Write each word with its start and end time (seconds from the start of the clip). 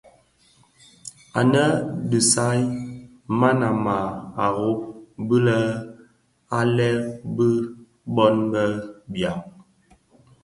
Ànë 1.39 1.61
a 1.65 1.81
disag 2.09 2.59
man 3.39 3.59
a 3.69 3.69
màa 3.85 4.47
rôb 4.57 4.79
bi 5.27 5.37
lë 5.45 5.57
à 6.57 6.59
lëê 6.75 6.95
bi 7.35 7.47
bôn 8.15 8.35
bë 8.51 8.63
biàg. 9.11 9.37